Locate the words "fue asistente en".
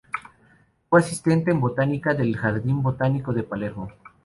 0.89-1.61